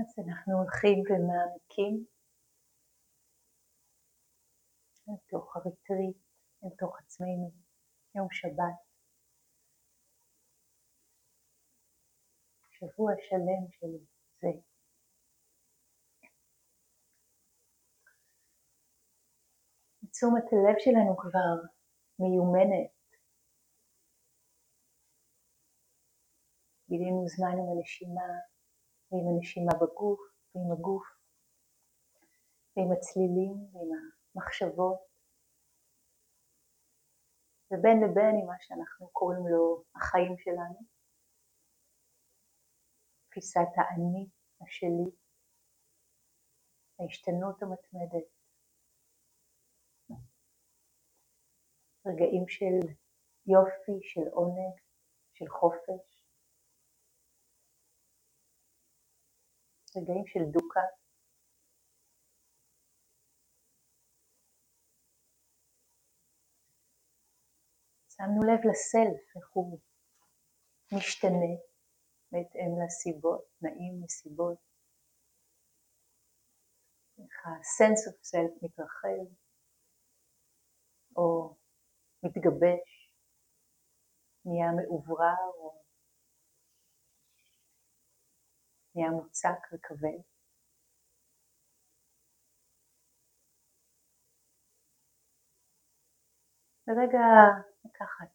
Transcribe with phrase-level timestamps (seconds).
[0.00, 2.06] אז אנחנו הולכים ומעמיקים
[5.08, 6.16] לתוך הריטריט,
[6.62, 7.50] לתוך עצמנו,
[8.14, 8.78] יום שבת.
[12.70, 14.04] שבוע שלם של
[14.40, 14.48] זה.
[20.10, 21.68] תשומת הלב שלנו כבר
[22.18, 22.90] מיומנת.
[26.88, 28.53] גילינו זמן עם הנשימה,
[29.14, 30.20] ועם הנשימה בגוף,
[30.54, 31.06] ועם הגוף,
[32.76, 33.90] ועם הצלילים, ועם
[34.34, 34.98] המחשבות,
[37.70, 40.80] ובין לבין עם מה שאנחנו קוראים לו החיים שלנו,
[43.30, 44.28] תפיסת האני,
[44.60, 45.10] השלי,
[46.98, 48.28] ההשתנות המתמדת,
[52.06, 52.94] רגעים של
[53.46, 54.74] יופי, של עונג,
[55.32, 56.13] של חופש,
[59.96, 60.80] רגעים של דוקה.
[68.08, 69.78] שמנו לב לסלף, איך הוא
[70.92, 71.54] משתנה
[72.32, 74.58] בהתאם לסיבות, תנאים, נסיבות.
[77.18, 79.34] איך ה-sense of self מתרחב
[81.16, 81.56] או
[82.22, 83.10] מתגבש,
[84.44, 85.83] נהיה מאוברר או
[88.94, 90.18] נהיה מוצק וכבד.
[96.88, 97.18] ורגע
[97.84, 98.28] לקחת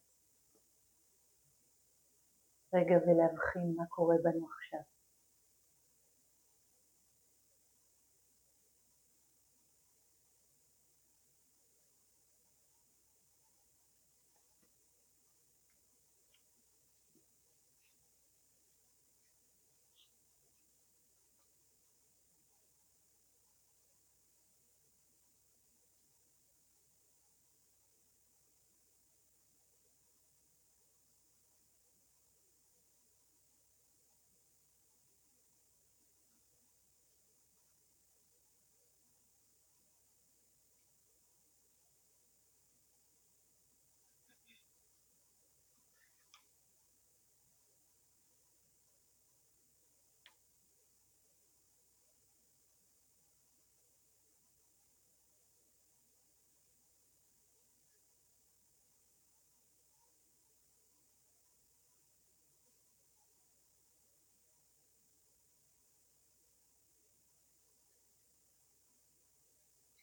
[2.74, 4.89] רגע ולהבחין מה קורה בנו עכשיו.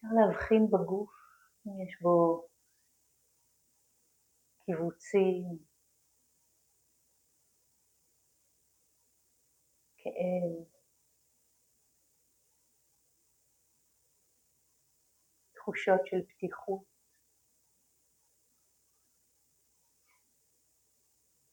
[0.07, 1.09] אפשר להבחין בגוף
[1.67, 2.47] אם יש בו
[4.65, 5.57] קיבוצים,
[9.97, 10.65] כאב,
[15.53, 16.83] תחושות של פתיחות.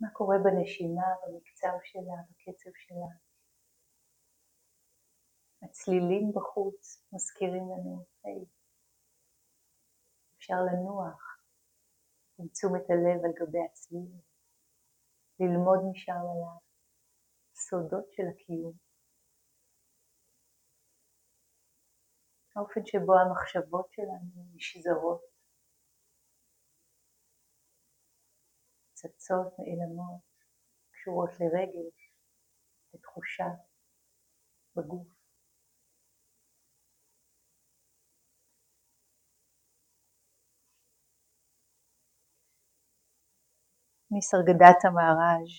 [0.00, 3.23] מה קורה בנשימה, במקצב שלה, בקצב שלה.
[5.64, 8.44] הצלילים בחוץ מזכירים לנו, היי,
[10.36, 11.38] אפשר לנוח
[12.38, 14.12] עם תשומת הלב על גבי הצליל,
[15.40, 16.40] ללמוד משם על
[17.52, 18.72] הסודות של הקיום.
[22.56, 25.22] האופן שבו המחשבות שלנו נשזרות,
[28.92, 30.22] צצות, נעלמות,
[30.90, 32.12] קשורות לרגש,
[32.94, 33.44] לתחושה
[34.76, 35.13] בגוף.
[44.14, 45.52] מסרגדת המארז'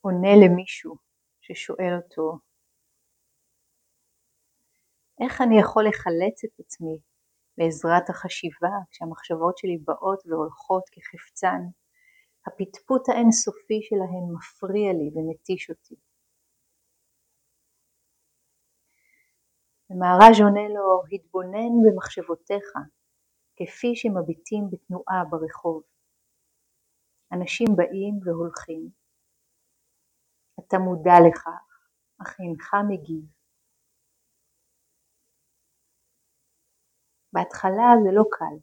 [0.00, 0.96] עונה למישהו
[1.40, 2.38] ששואל אותו
[5.24, 6.98] איך אני יכול לחלץ את עצמי
[7.56, 11.60] בעזרת החשיבה כשהמחשבות שלי באות והולכות כחפצן
[12.46, 15.94] הפטפוט האינסופי שלהן מפריע לי ומתיש אותי.
[19.90, 22.68] ומהר"ז עונה לו, התבונן במחשבותיך,
[23.66, 25.82] כפי שמביטים בתנועה ברחוב.
[27.32, 28.90] אנשים באים והולכים.
[30.60, 31.64] אתה מודע לכך,
[32.22, 33.24] אך אינך מגיב.
[37.32, 38.56] בהתחלה זה לא קל,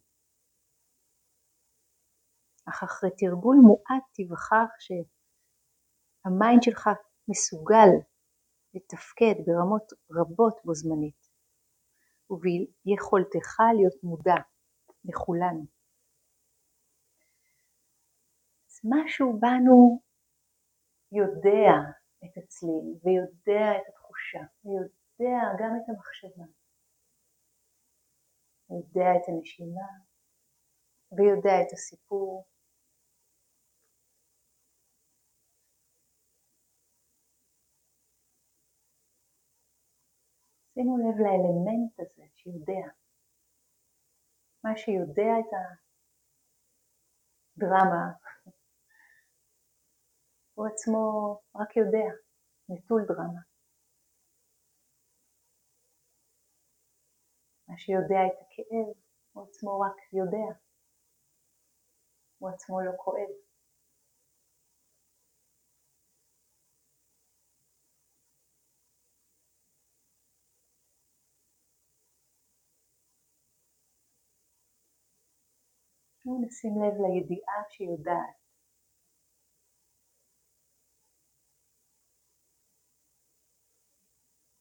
[2.70, 6.90] אך אחרי תרגול מועט תיווכח שהמיינד שלך
[7.30, 7.90] מסוגל
[8.74, 11.30] לתפקד ברמות רבות בו זמנית,
[12.30, 14.40] וביכולתך להיות מודע
[15.06, 15.66] לכולנו.
[18.68, 20.02] אז משהו בנו
[21.12, 21.72] יודע
[22.26, 26.46] את הצליל, ויודע את התחושה, ויודע גם את המחשבה,
[28.70, 29.90] ויודע את הנשימה,
[31.12, 32.46] ויודע את הסיפור.
[40.74, 42.99] שימו לב לאלמנט הזה שיודע.
[44.64, 45.52] מה שיודע את
[47.58, 48.12] הדרמה,
[50.54, 52.10] הוא עצמו רק יודע,
[52.70, 53.42] נטול דרמה.
[57.68, 60.60] מה שיודע את הכאב, הוא עצמו רק יודע.
[62.38, 63.49] הוא עצמו לא כואב.
[76.42, 78.40] נשים לב לידיעה שיודעת.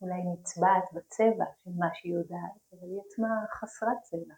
[0.01, 3.29] אולי נצבעת בצבע של מה שהיא יודעת, אבל היא עצמה
[3.61, 4.35] חסרת צבע.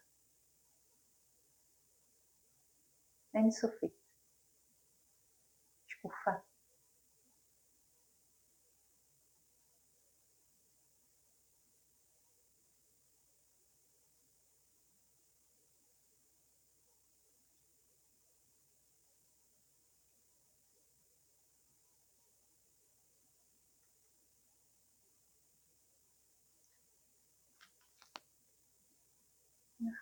[3.35, 3.95] אינסופית,
[5.87, 6.50] שקופה.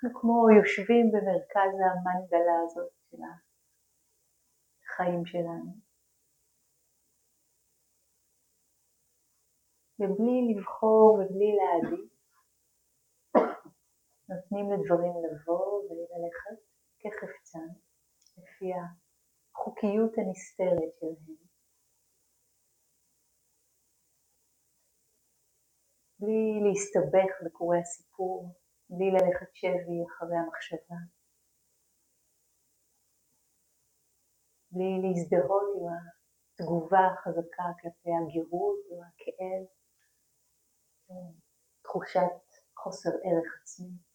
[0.05, 3.17] אנחנו כמו יושבים במרכז המנגלה הזאת של
[4.85, 5.73] החיים שלנו.
[9.99, 12.13] ובלי לבחור ובלי להעדיף,
[14.29, 16.59] נותנים לדברים לבוא וללכת
[17.01, 17.69] כחפצן,
[18.39, 21.49] לפי החוקיות הנסתרת שלהם.
[26.21, 28.55] בלי להסתבך בקוראי הסיפור,
[28.91, 30.97] בלי ללכת שבי אחרי המחשבה,
[34.71, 35.87] בלי להזדהות עם
[36.55, 39.67] התגובה החזקה כלפי הגירות או הכאב,
[41.83, 42.37] תחושת
[42.77, 44.08] חוסר ערך עצמי.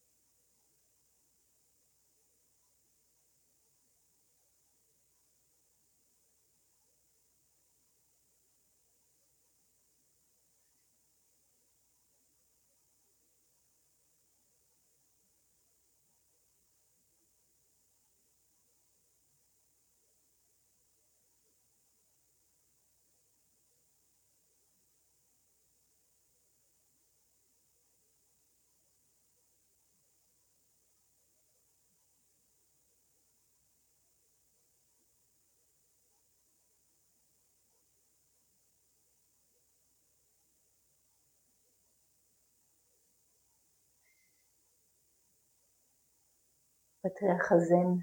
[47.03, 48.01] פטריח הזן.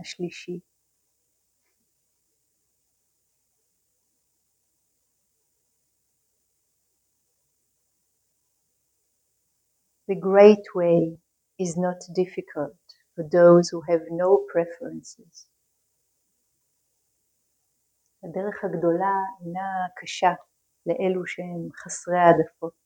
[0.00, 0.60] השלישי.
[10.08, 11.18] The great way
[11.58, 12.78] is not difficult
[13.14, 15.46] for those who have no preferences.
[18.24, 20.34] הדרך הגדולה אינה קשה
[20.85, 22.85] לאלו שהם חסרי העדפות.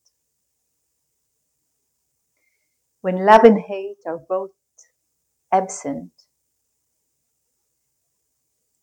[3.05, 4.57] When love and hate are both
[5.53, 6.15] absent,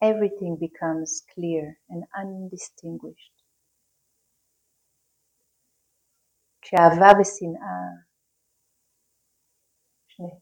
[0.02, 3.36] everything becomes clear and undistinguished.
[6.60, 8.06] כשאהבה ושנאה,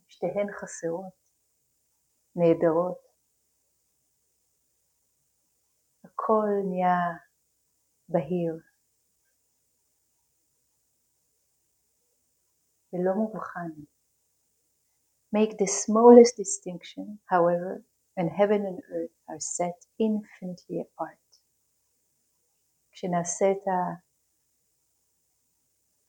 [0.08, 1.12] שתיהן חסרות,
[2.36, 3.04] נהדרות,
[6.04, 6.96] הכל נהיה
[8.08, 8.54] בהיר
[12.92, 13.70] ולא מובחן.
[15.36, 17.82] Make the smallest distinction, however,
[18.16, 21.24] and heaven and earth are set infinitely apart.
[22.92, 23.64] כשנעשה את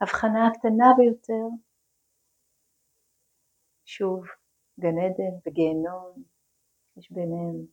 [0.01, 1.47] ההבחנה הקטנה ביותר,
[3.85, 4.25] שוב,
[4.79, 6.23] גן עדן וגיהנום,
[6.97, 7.65] יש ביניהם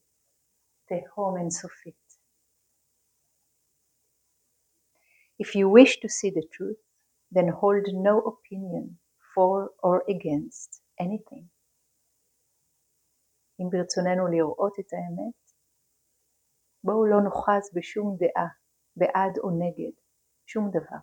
[0.86, 2.05] תהום אינסופית.
[5.38, 6.82] If you wish to see the truth,
[7.30, 8.98] then hold no opinion
[9.34, 11.48] for or against anything.
[13.60, 15.52] אם ברצוננו לראות את האמת,
[16.84, 18.48] בואו לא נוחז בשום דעה,
[18.96, 19.96] בעד או נגד,
[20.46, 21.02] שום דבר.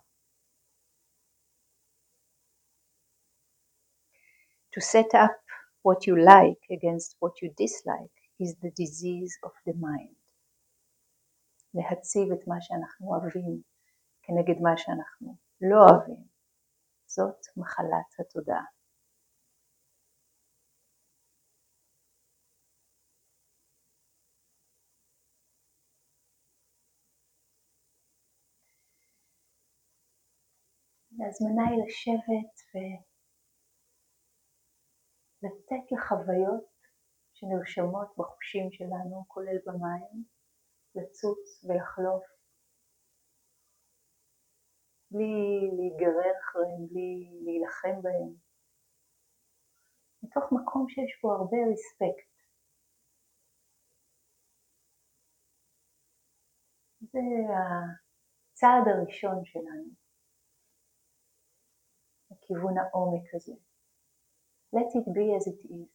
[4.75, 5.41] To set up
[5.83, 10.19] what you like against what you dislike is the disease of the mind.
[11.73, 13.61] להציב את מה שאנחנו אוהבים
[14.26, 16.24] כנגד מה שאנחנו לא אוהבים,
[17.06, 18.64] זאת מחלת התודעה.
[31.20, 32.54] ההזמנה היא לשבת
[35.42, 36.74] ולתת לחוויות
[37.34, 40.24] שנרשמות בחושים שלנו, כולל במים,
[40.94, 42.33] לצוץ ולחלוף,
[45.14, 47.10] בלי להיגרר אחריהם, בלי
[47.44, 48.34] להילחם בהם,
[50.22, 52.30] מתוך מקום שיש בו הרבה ריספקט.
[57.00, 57.20] זה
[58.52, 59.90] הצעד הראשון שלנו,
[62.30, 63.54] לכיוון העומק הזה.
[64.76, 65.94] Let it be as it is.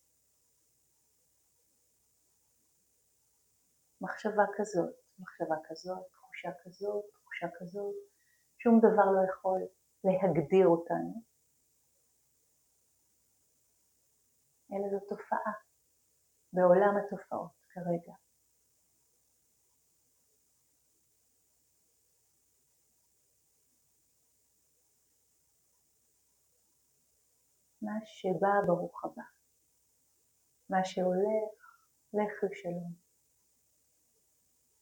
[4.01, 7.95] מחשבה כזאת, מחשבה כזאת, תחושה כזאת, תחושה כזאת,
[8.61, 9.61] שום דבר לא יכול
[10.03, 11.23] להגדיר אותנו,
[14.71, 15.53] אלא זו תופעה
[16.53, 18.13] בעולם התופעות כרגע.
[27.81, 29.23] מה שבא ברוך הבא,
[30.69, 31.53] מה שהולך
[32.13, 32.93] לך לשלום.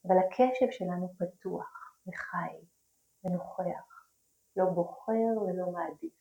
[0.06, 2.77] אבל הקשב שלנו פתוח וחי
[3.24, 4.10] ונוכח,
[4.56, 6.18] לא בוחר ולא מעדיף.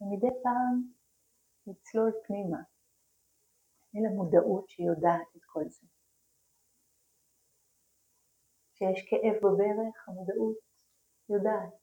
[0.00, 0.92] ומדי פעם
[1.66, 2.58] נצלול פנימה
[3.96, 5.86] אל המודעות שיודעת את כל זה.
[8.74, 10.58] כשיש כאב בברך, המודעות
[11.28, 11.74] יודעת.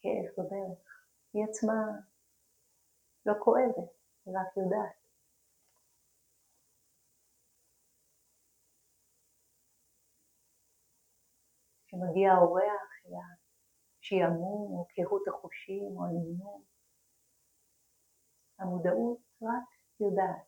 [0.00, 1.04] כאב בברך.
[1.32, 1.82] היא עצמה
[3.26, 3.90] לא כואבת.
[4.26, 4.99] היא רק יודעת.
[11.90, 12.90] כשמגיע האורח,
[14.00, 16.64] שעמום או קהות החושים או הנמנום,
[18.58, 19.68] המודעות רק
[20.00, 20.46] יודעת.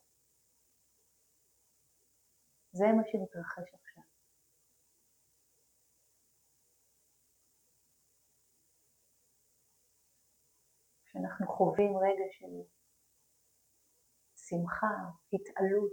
[2.71, 4.03] זה מה שמתרחש עכשיו.
[11.05, 12.53] כשאנחנו חווים רגע של
[14.35, 14.95] שמחה,
[15.33, 15.91] התעלות.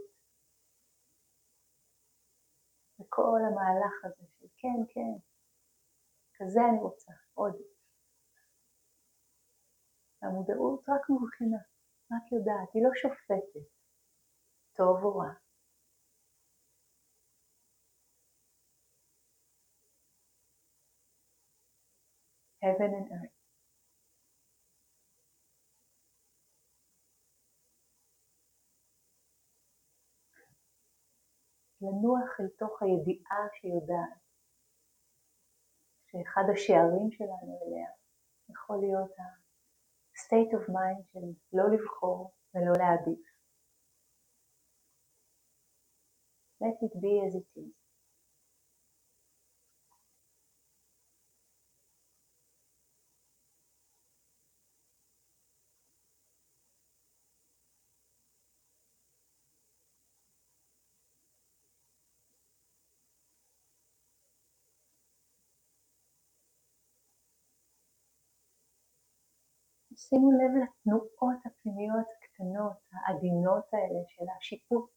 [3.01, 5.30] וכל המהלך הזה של כן, כן,
[6.41, 7.55] כזה אני רוצה, עוד.
[10.23, 11.61] המודעות רק מבחינה,
[12.13, 13.71] רק יודעת, היא לא שופטת,
[14.77, 15.33] טוב או רע.
[22.63, 23.41] heaven and earth.
[31.83, 34.30] לנוח אל תוך הידיעה שיודעת
[36.11, 37.91] שאחד השערים שלנו אליה
[38.51, 43.31] יכול להיות ה-state of mind של לא לבחור ולא להעדיף.
[46.63, 47.80] Let it be as it is.
[70.11, 74.91] שימו לב לתנועות הפנימיות הקטנות, העדינות האלה של השיפוט.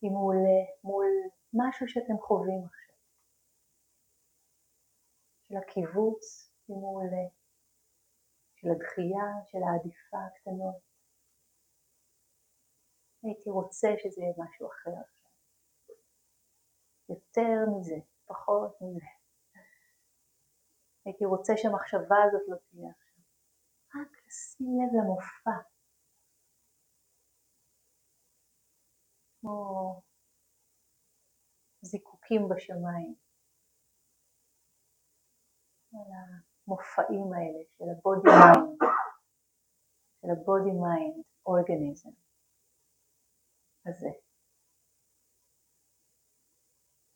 [0.00, 0.36] היא מול,
[0.84, 1.06] מול
[1.52, 2.96] משהו שאתם חווים עכשיו.
[5.42, 7.10] של הקיבוץ, היא מול
[8.54, 10.80] של הדחייה, של העדיפה הקטנות.
[13.22, 15.30] הייתי רוצה שזה יהיה משהו אחר עכשיו.
[17.08, 19.06] יותר מזה, פחות מזה.
[21.04, 23.03] הייתי רוצה שהמחשבה הזאת לא תהיה
[24.64, 25.50] לשים לב למופע.
[29.40, 30.02] כמו
[31.82, 33.14] זיקוקים בשמיים.
[35.94, 38.78] על המופעים האלה של ה body mind,
[40.20, 42.10] של ה body mind organism
[43.86, 44.10] הזה.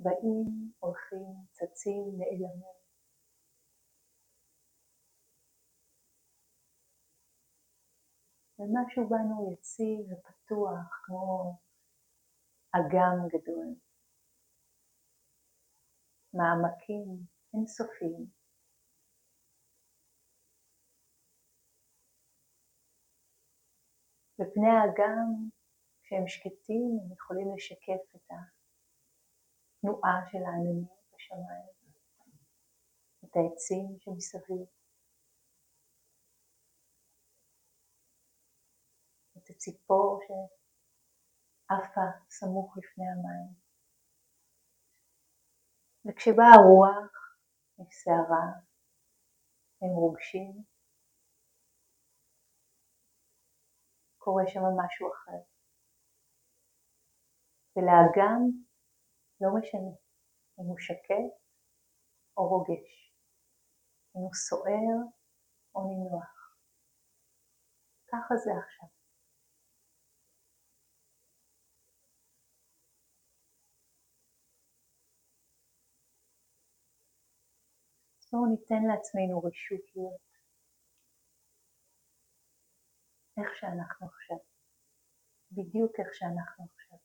[0.01, 2.78] באים, הולכים, צצים, נעלמים.
[8.59, 11.59] ומשהו בנו יציב ופתוח כמו
[12.73, 13.75] אגם גדול.
[16.35, 18.27] מעמקים, אינסופיים.
[24.41, 25.49] ופני האגם,
[26.03, 30.85] כשהם שקטים, הם יכולים לשקף את התנועה של העננים
[31.15, 31.69] בשמיים,
[33.25, 34.78] את העצים שמסביב,
[39.49, 42.01] את הציפור שעפה
[42.31, 43.55] סמוך לפני המים.
[46.05, 47.13] וכשבאה הרוח
[47.79, 48.47] מסערה,
[49.83, 50.65] הם רוגשים,
[54.19, 55.41] קורה שם משהו אחר.
[57.77, 58.41] ולאגם
[59.41, 59.95] לא משנה
[60.59, 61.33] אם הוא שקט
[62.37, 63.15] או רוגש,
[64.17, 64.99] אם הוא סוער
[65.75, 66.39] או נמלוח.
[68.09, 68.98] ככה זה עכשיו.
[78.33, 80.29] בואו ניתן לעצמנו רשות להיות
[83.39, 84.37] איך שאנחנו עכשיו,
[85.53, 86.99] בדיוק איך שאנחנו עכשיו.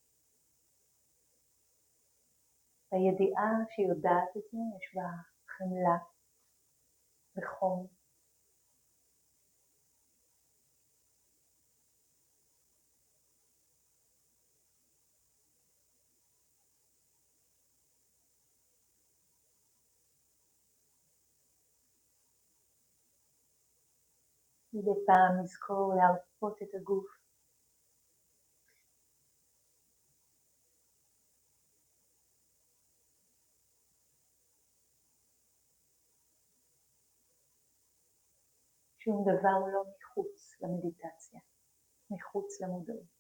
[2.92, 5.10] הידיעה שיודעת את זה, יש בה
[5.48, 5.98] חמלה
[7.38, 8.03] וחום.
[24.74, 27.06] מדי פעם לזכור להרפות את הגוף.
[39.00, 41.40] שום דבר לא מחוץ למדיטציה,
[42.10, 43.13] מחוץ למודעות.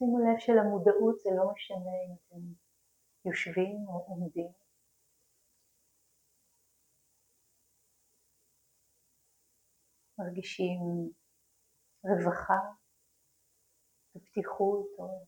[0.00, 2.42] שימו לב שלמודעות זה לא משנה אם אתם
[3.24, 4.52] יושבים או עומדים.
[10.18, 10.80] מרגישים
[12.04, 12.62] רווחה
[14.16, 15.26] ופתיחות או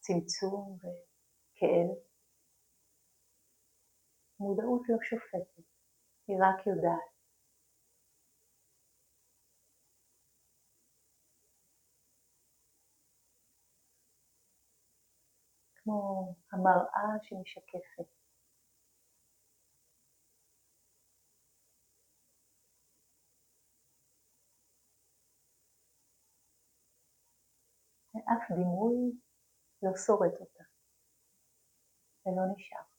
[0.00, 1.88] צמצום וכאב.
[4.40, 5.62] מודעות לא שופטת,
[6.26, 7.13] היא רק יודעת.
[15.84, 18.08] כמו המראה שמשקפת.
[28.14, 29.12] ואף דימוי
[29.82, 30.64] לא שורט אותה
[32.26, 32.93] ולא נשאר.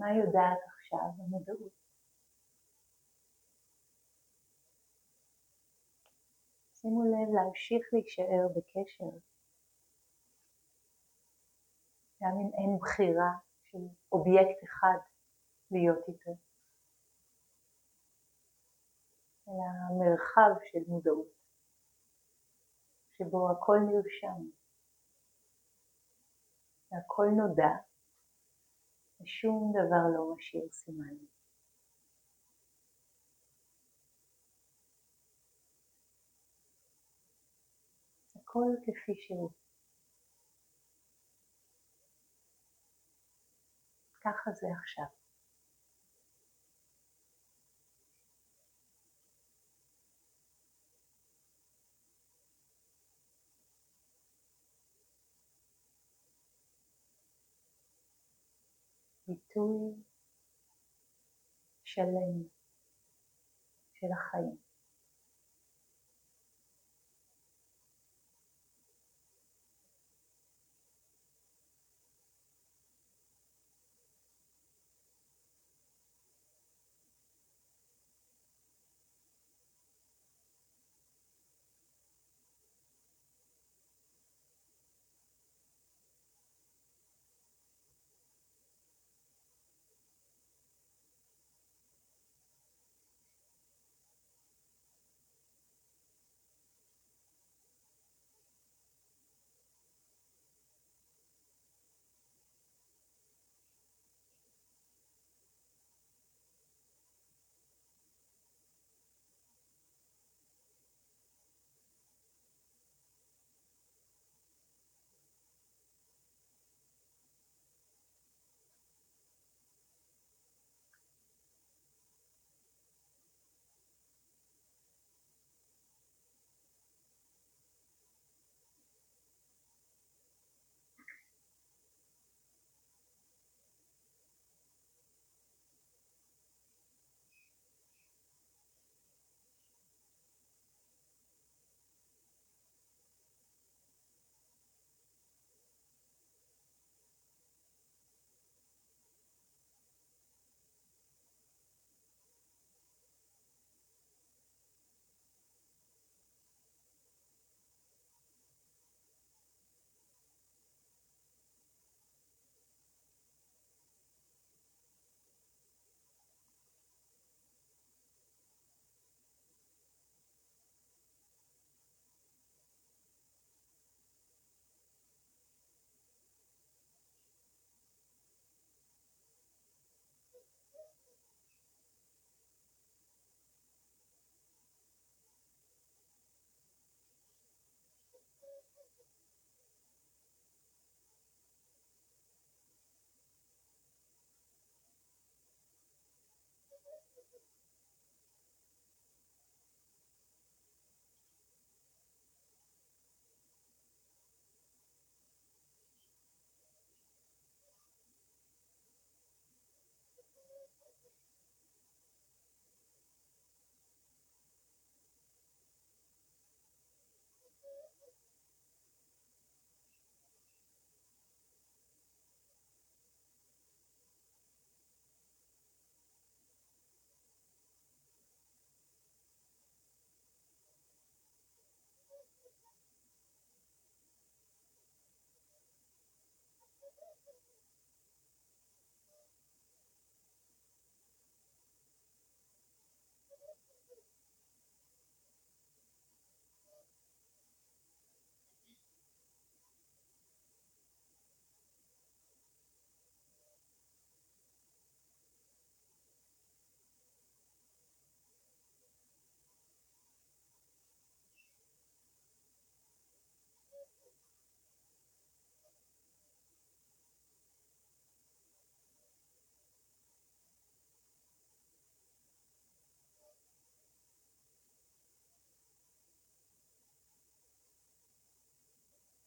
[0.00, 1.72] מה יודעת עכשיו המודעות?
[6.74, 9.10] שימו לב להמשיך להישאר בקשר,
[12.22, 13.32] גם אם אין בחירה
[13.62, 13.78] של
[14.12, 14.98] אובייקט אחד
[15.70, 16.30] להיות איתו,
[19.48, 19.66] אלא
[19.98, 21.32] מרחב של מודעות,
[23.12, 24.40] שבו הכל נרשם,
[26.90, 27.89] והכל נודע,
[29.20, 31.14] ושום דבר לא משאיר סימן.
[38.36, 39.50] הכל כפי שהוא.
[44.20, 45.19] ככה זה עכשיו.
[59.30, 59.94] ביטוי
[61.84, 62.48] שלם
[63.92, 64.69] של החיים.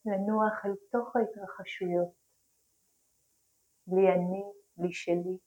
[0.06, 2.14] לנוח אל תוך ההתרחשויות,
[3.88, 4.44] בלי אני,
[4.78, 5.38] בלי שלי.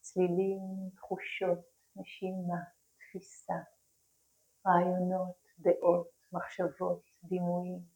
[0.00, 0.60] צלילים,
[0.96, 1.58] תחושות,
[1.96, 2.60] נשימה,
[2.98, 3.54] תפיסה,
[4.66, 7.94] רעיונות, דעות, מחשבות, דימויים.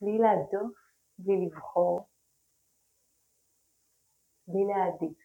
[0.00, 0.76] בלי להדוף,
[1.18, 2.08] בלי לבחור,
[4.46, 5.21] בלי להעדיף.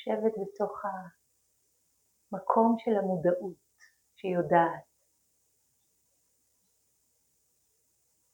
[0.00, 0.82] לשבת בתוך
[2.32, 3.56] המקום של המודעות
[4.16, 4.90] שיודעת.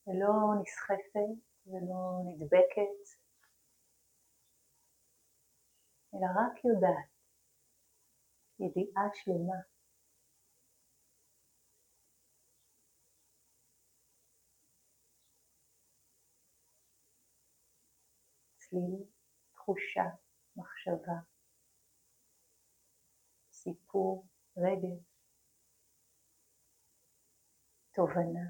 [0.06, 1.36] ולא נסחפת
[1.66, 3.02] ולא נדבקת,
[6.14, 7.10] אלא רק יודעת,
[8.60, 9.60] ידיעה שלמה.
[19.54, 20.04] תחושה,
[20.56, 21.35] מחשבה,
[23.66, 25.04] סיפור, רגש,
[27.94, 28.46] תובנה.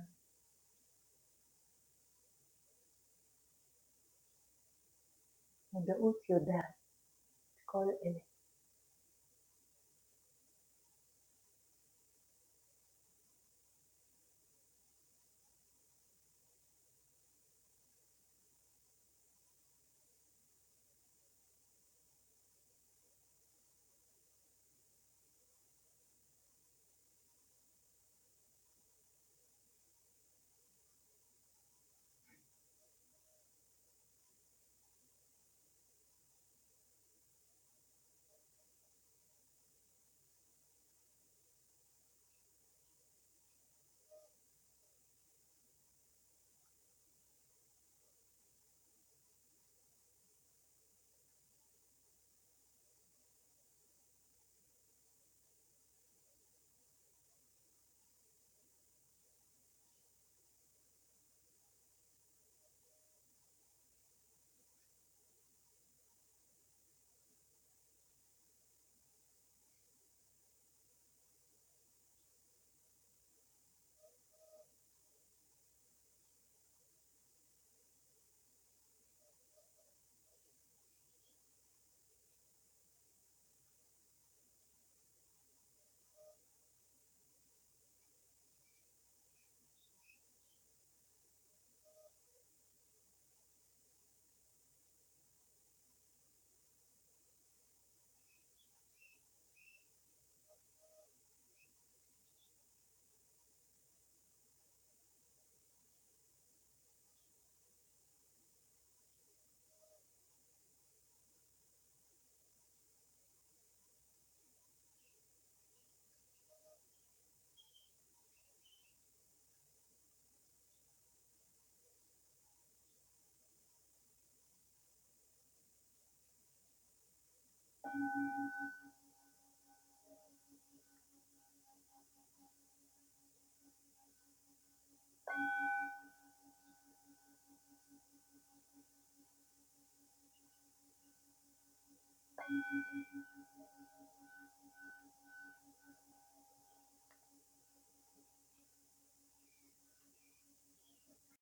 [5.72, 6.74] מודעות יודעת
[7.56, 8.35] את כל אלה.